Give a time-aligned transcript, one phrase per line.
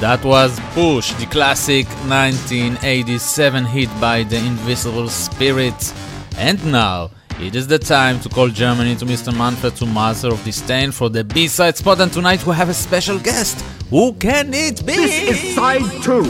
[0.00, 5.94] That was Push, the classic 1987 hit by the Invincible Spirit.
[6.36, 7.10] And now,
[7.40, 9.34] it is the time to call Germany to Mr.
[9.34, 13.62] Manfred Thomaser of Disdain for the B-side spot, and tonight we have a special guest.
[13.88, 14.96] Who can it be?
[14.96, 16.24] This is side two.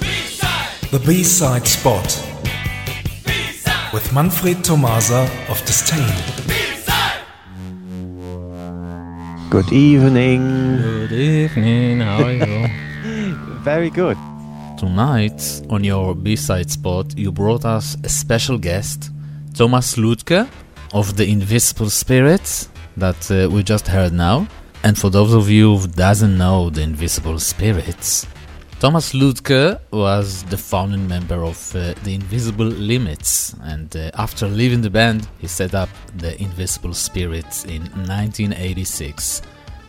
[0.00, 0.90] B-side.
[0.90, 2.08] The B-side spot.
[3.26, 3.92] B-side.
[3.92, 6.45] With Manfred Thomaser of Disdain.
[9.48, 10.78] Good evening.
[10.82, 12.00] Good evening.
[12.00, 12.66] How are you?
[13.62, 14.16] Very good.
[14.76, 19.12] Tonight, on your B side spot, you brought us a special guest,
[19.54, 20.48] Thomas Lüdke
[20.92, 24.48] of the Invincible Spirits that uh, we just heard now.
[24.82, 28.26] And for those of you who doesn't know the Invincible Spirits,
[28.78, 34.82] Thomas Lüdke was the founding member of uh, the Invisible Limits, and uh, after leaving
[34.82, 35.88] the band, he set up
[36.18, 39.40] the Invincible Spirits in 1986.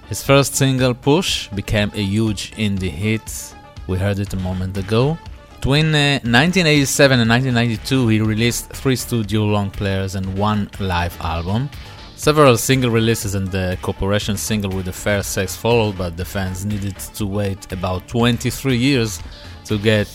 [0.07, 3.53] His first single, Push, became a huge indie hit.
[3.87, 5.17] We heard it a moment ago.
[5.55, 11.69] Between uh, 1987 and 1992, he released three studio long players and one live album.
[12.17, 16.65] Several single releases and the cooperation single with the Fair Sex followed, but the fans
[16.65, 19.21] needed to wait about 23 years
[19.65, 20.07] to get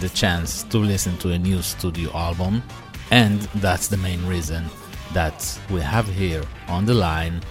[0.00, 2.62] the chance to listen to a new studio album.
[3.10, 4.64] And that's the main reason
[5.12, 7.42] that we have here on the line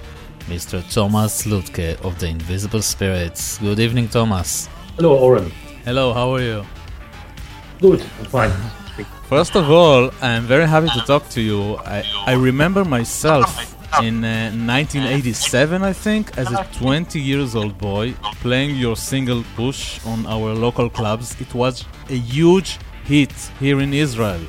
[0.47, 0.83] Mr.
[0.91, 3.59] Thomas Lüdke of the Invincible Spirits.
[3.59, 4.69] Good evening, Thomas.
[4.95, 5.51] Hello, Oren.
[5.85, 6.65] Hello, how are you?
[7.79, 8.51] Good, I'm fine.
[9.29, 11.77] First of all, I'm very happy to talk to you.
[11.77, 18.13] I, I remember myself in uh, 1987, I think, as a 20 years old boy,
[18.41, 21.35] playing your single Push on our local clubs.
[21.39, 24.41] It was a huge hit here in Israel.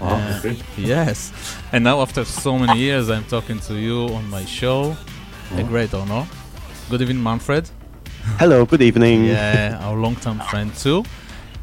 [0.00, 0.40] Uh,
[0.76, 1.32] yes,
[1.72, 4.96] and now after so many years, I'm talking to you on my show.
[5.56, 6.26] A great honor.
[6.90, 7.70] Good evening, Manfred.
[8.38, 9.26] Hello, good evening.
[9.26, 11.04] Yeah, our long-term friend too.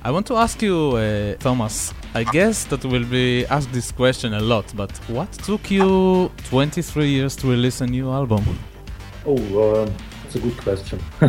[0.03, 1.94] I want to ask you, uh, Thomas.
[2.13, 7.08] I guess that will be asked this question a lot, but what took you 23
[7.08, 8.44] years to release a new album?
[9.25, 9.89] Oh, uh,
[10.22, 11.00] that's a good question.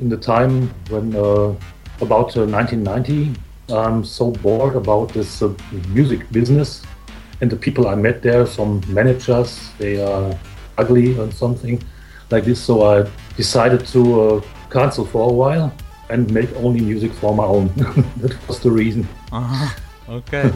[0.00, 1.54] In the time when uh,
[2.00, 3.34] about 1990,
[3.70, 5.54] uh, I'm so bored about this uh,
[5.90, 6.82] music business
[7.40, 8.44] and the people I met there.
[8.46, 10.36] Some managers, they are
[10.76, 11.80] ugly or something
[12.32, 12.60] like this.
[12.60, 14.40] So I decided to uh,
[14.70, 15.72] cancel for a while
[16.12, 17.68] and make only music for my own.
[18.22, 19.08] that was the reason.
[19.32, 19.80] Uh-huh.
[20.18, 20.52] Okay.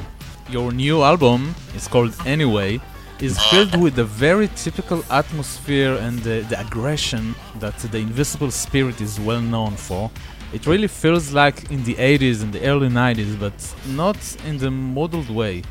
[0.50, 2.80] Your new album is called Anyway.
[3.20, 9.00] Is filled with a very typical atmosphere and the, the aggression that the Invincible Spirit
[9.00, 10.10] is well known for.
[10.52, 13.56] It really feels like in the 80s and the early 90s, but
[14.02, 15.62] not in the modeled way.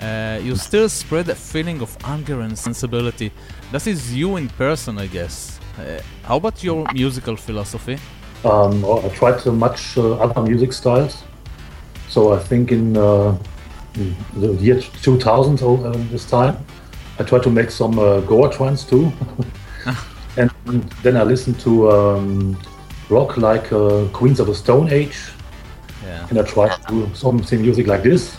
[0.00, 3.30] Uh, you still spread a feeling of anger and sensibility.
[3.70, 5.60] That is you in person, I guess.
[5.78, 7.98] Uh, how about your musical philosophy?
[8.44, 11.22] Um, I tried to much uh, other music styles.
[12.08, 13.36] So I think in, uh,
[13.94, 16.56] in the year 2000, uh, this time,
[17.18, 19.12] I tried to make some uh, Goa trance too.
[20.36, 20.50] and
[21.02, 22.58] then I listened to um,
[23.08, 25.16] rock like uh, Queens of the Stone Age.
[26.04, 26.26] Yeah.
[26.28, 28.36] And I tried to do something music like this.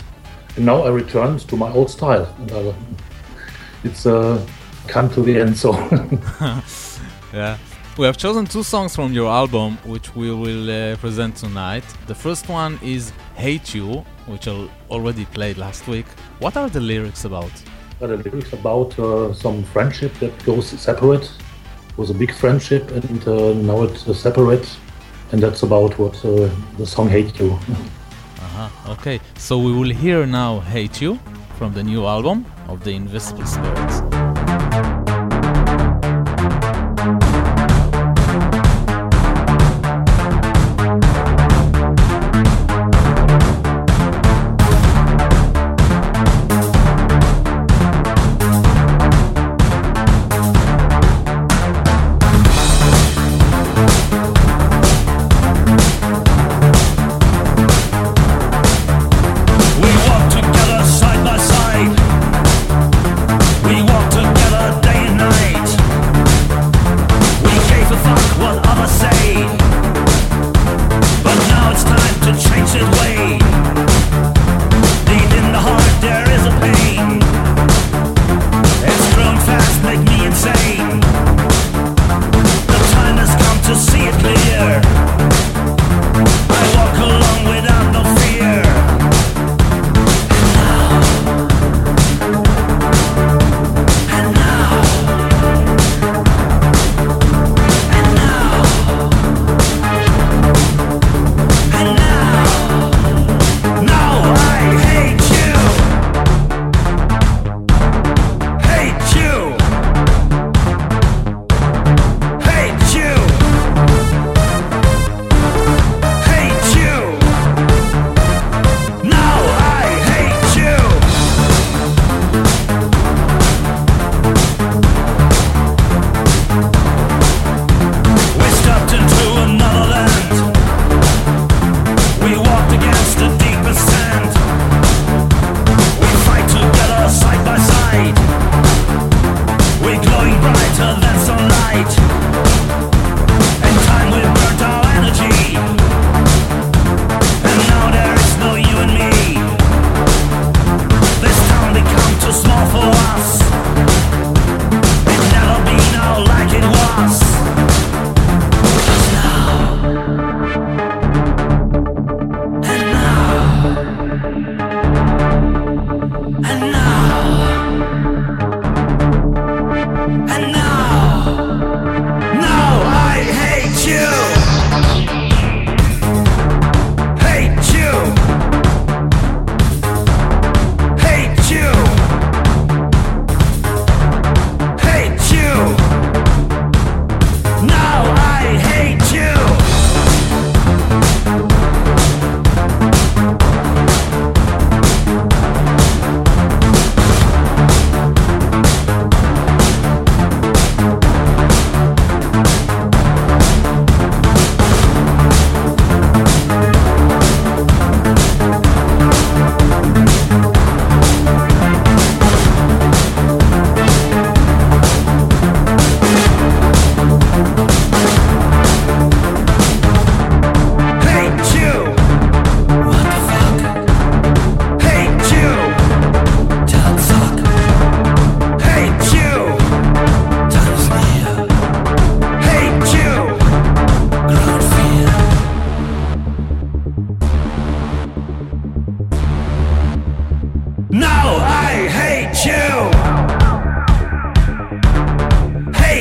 [0.56, 2.32] And now I returned to my old style.
[2.38, 2.74] And I,
[3.82, 4.44] it's uh,
[4.86, 5.72] come to the end, so.
[7.32, 7.58] yeah.
[7.98, 11.82] We have chosen two songs from your album, which we will uh, present tonight.
[12.06, 16.04] The first one is Hate You, which I already played last week.
[16.38, 17.50] What are the lyrics about?
[17.98, 21.22] Well, the lyrics about uh, some friendship that goes separate.
[21.22, 24.68] It was a big friendship, and uh, now it's uh, separate.
[25.32, 27.52] And that's about what uh, the song Hate You.
[27.52, 28.92] uh-huh.
[28.92, 31.18] Okay, so we will hear now Hate You
[31.56, 34.15] from the new album of the Invincible Spirits.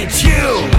[0.05, 0.74] it's you.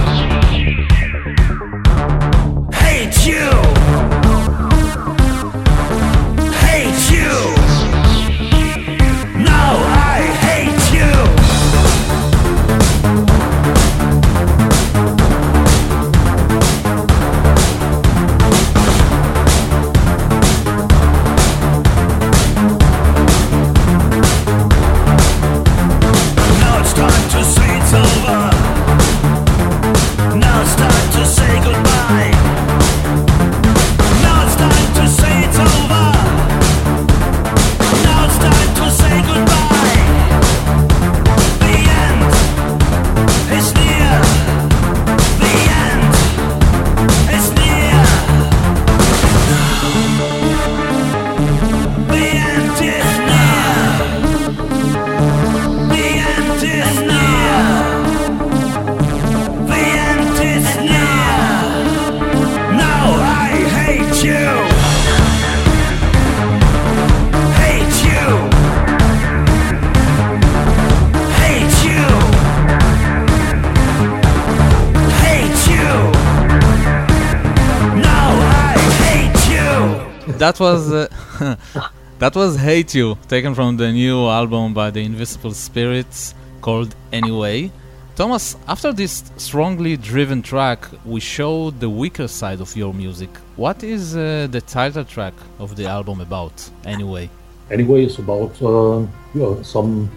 [80.47, 81.07] That was uh,
[82.19, 87.69] that was "Hate You," taken from the new album by the Invincible Spirits called "Anyway."
[88.15, 93.29] Thomas, after this strongly driven track, we show the weaker side of your music.
[93.57, 97.29] What is uh, the title track of the album about, anyway?
[97.69, 100.09] Anyway, it's about uh, yeah, some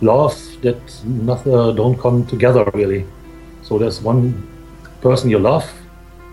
[0.00, 3.04] love that nothing, uh, don't come together really.
[3.64, 4.46] So there's one
[5.00, 5.68] person you love,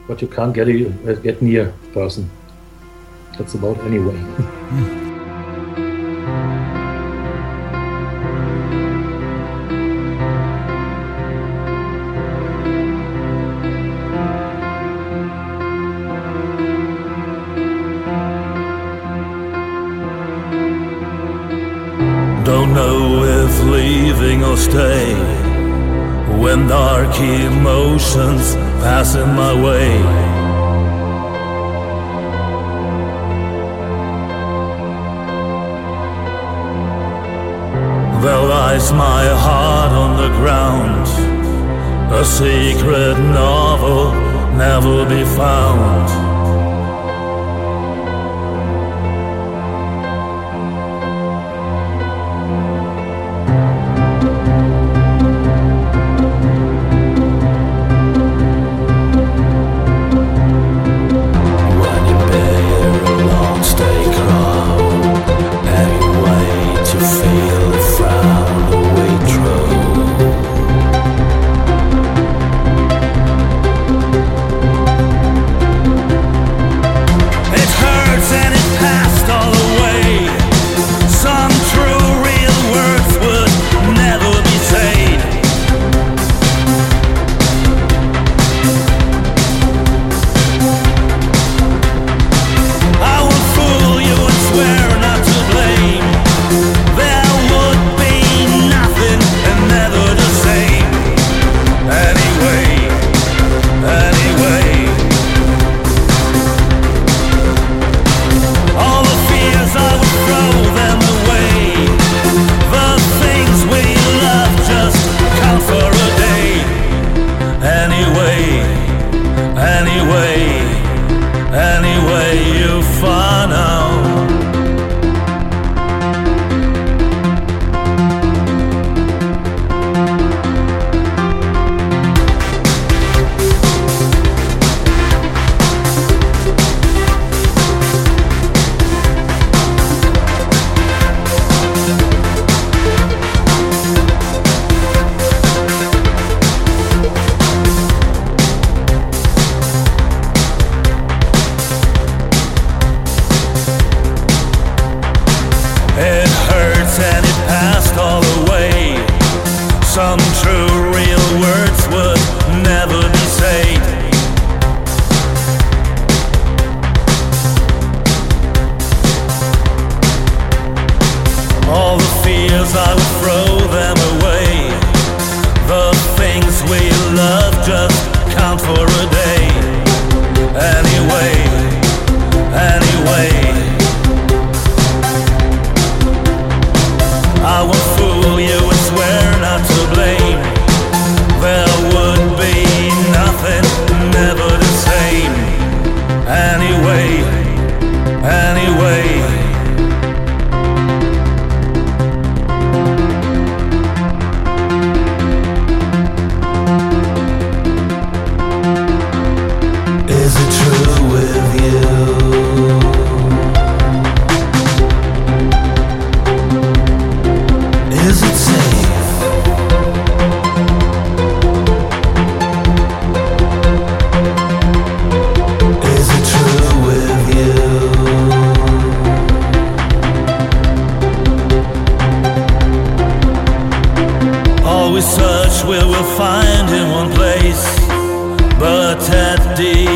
[0.08, 2.30] but you can't get, a, get near person
[3.38, 4.20] that's about anyway.
[22.46, 25.16] Don't know if leaving or stay
[26.40, 29.73] when dark emotions pass in my way.
[42.12, 44.12] A secret novel
[44.56, 46.33] never be found.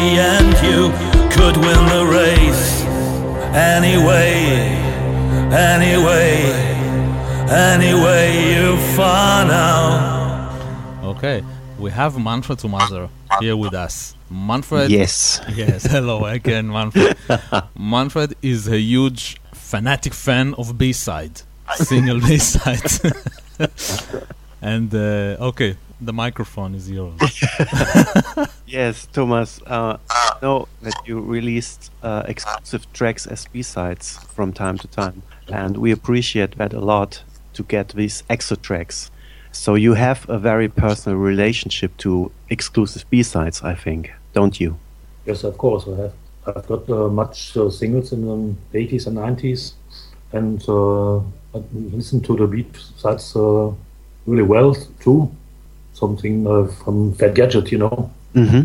[0.07, 0.81] The end, you
[1.35, 2.83] could win the race.
[3.53, 4.31] Anyway,
[5.51, 6.31] anyway,
[7.49, 10.51] anyway, you find out.
[11.03, 11.43] Okay,
[11.79, 13.09] we have Manfred Tomazer
[13.41, 14.15] here with us.
[14.29, 14.91] Manfred.
[14.91, 15.41] Yes.
[15.53, 17.17] Yes, hello again, Manfred.
[17.77, 21.41] Manfred is a huge fanatic fan of B-side,
[21.75, 23.11] single B-side.
[24.61, 27.19] and uh, okay, the microphone is yours.
[28.67, 29.61] Yes, Thomas.
[29.65, 35.23] Uh, I know that you released uh, exclusive tracks as B-sides from time to time,
[35.47, 39.09] and we appreciate that a lot to get these extra tracks.
[39.53, 44.77] So you have a very personal relationship to exclusive B-sides, I think, don't you?
[45.25, 45.87] Yes, of course.
[45.87, 46.13] I have.
[46.45, 49.73] I've got uh, much uh, singles in the 80s and 90s,
[50.33, 51.17] and uh,
[51.57, 53.71] I listen to the beat sides uh,
[54.25, 55.31] really well too.
[56.01, 58.63] Something uh, from Fad Gadget, you know, Mm-hmm.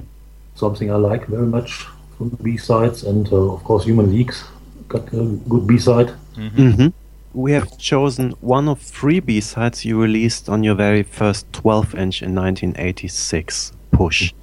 [0.55, 1.87] something I like very much
[2.19, 4.45] from the B sides, and uh, of course Human Leagues
[4.89, 6.11] got a good B side.
[6.37, 6.89] Mm-hmm.
[7.35, 12.35] We have chosen one of three B-sides you released on your very first 12-inch in
[12.35, 14.35] 1986, Push.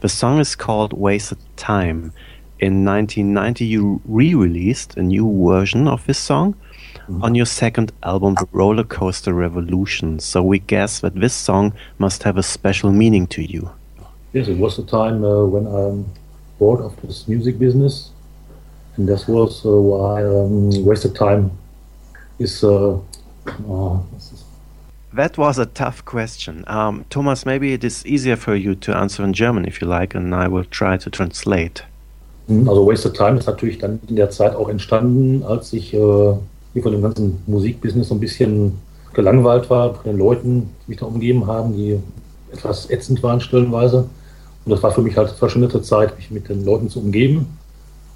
[0.00, 2.12] The song is called Wasted Time.
[2.60, 6.54] In 1990, you re-released a new version of this song
[7.20, 10.18] on your second album, The Roller Coaster Revolution.
[10.20, 13.70] So we guess that this song must have a special meaning to you.
[14.32, 16.06] Yes, it was the time uh, when I'm
[16.58, 18.10] bored of this music business,
[18.96, 21.50] and this was uh, why um, Wasted Time
[22.38, 22.64] is.
[22.64, 22.98] Uh,
[23.68, 23.98] uh,
[25.12, 26.64] That was a tough question.
[26.66, 30.16] Um, Thomas, maybe it is easier for you to answer in German if you like,
[30.16, 31.84] and I will try to translate.
[32.66, 36.34] Also Wasted Time ist natürlich dann in der Zeit auch entstanden, als ich äh,
[36.74, 38.78] hier von dem ganzen Musikbusiness so ein bisschen
[39.14, 41.98] gelangweilt war, von den Leuten, die mich da umgeben haben, die
[42.52, 44.08] etwas ätzend waren stellenweise.
[44.64, 47.46] Und das war für mich halt verschwindete Zeit, mich mit den Leuten zu umgeben.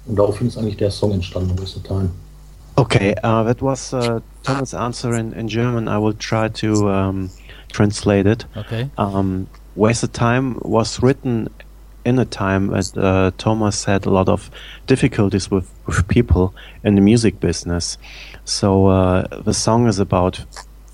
[0.05, 2.09] Und daraufhin ist eigentlich der Song entstanden, Wasted Time.
[2.75, 5.87] Okay, uh, that was uh, Thomas' answer in, in German.
[5.87, 7.29] I will try to um,
[7.71, 8.45] translate it.
[8.55, 8.89] Okay.
[8.97, 11.49] Um, Wasted Time was written
[12.05, 14.49] in a time that uh, Thomas had a lot of
[14.87, 17.97] difficulties with, with people in the music business.
[18.49, 20.43] So uh, the song is about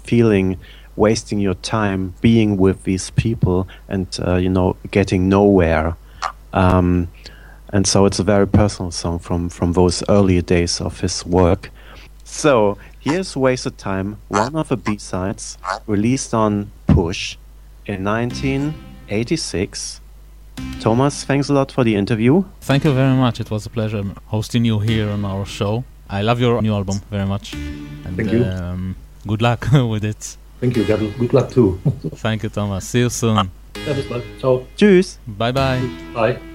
[0.04, 0.58] feeling
[0.98, 5.96] wasting your time being with these people and uh, you know getting nowhere.
[6.52, 7.08] Um,
[7.70, 11.72] and so it's a very personal song from from those earlier days of his work.
[12.26, 17.38] So here's Wasted Time, one of the B-sides, released on Push
[17.86, 20.02] in 1986.
[20.82, 22.44] Thomas, thanks a lot for the interview.
[22.62, 23.40] Thank you very much.
[23.40, 25.84] It was a pleasure hosting you here on our show.
[26.10, 27.54] I love your new album very much.
[28.06, 28.44] And, Thank you.
[28.44, 28.96] Um,
[29.28, 30.38] good luck with it.
[30.60, 31.80] Thank you, good good luck too.
[32.16, 32.86] Thank you, Thomas.
[32.88, 33.50] See you soon.
[33.88, 34.24] ja, bis bald.
[34.40, 34.66] Ciao.
[34.76, 35.20] Tschüss.
[35.28, 35.82] Bye bye.
[36.14, 36.55] Bye.